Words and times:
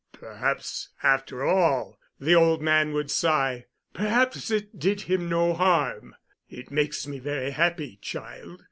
"Perhaps, 0.13 0.89
after 1.03 1.45
all," 1.45 1.99
the 2.19 2.33
old 2.33 2.59
man 2.59 2.91
would 2.91 3.11
sigh, 3.11 3.65
"perhaps 3.93 4.49
it 4.49 4.79
did 4.79 5.01
him 5.01 5.29
no 5.29 5.53
harm. 5.53 6.15
It 6.49 6.71
makes 6.71 7.05
me 7.05 7.19
very 7.19 7.51
happy, 7.51 7.99
child." 8.01 8.59